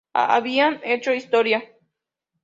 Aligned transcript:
Habían 0.13 0.81
hecho 0.83 1.13
historia. 1.13 1.63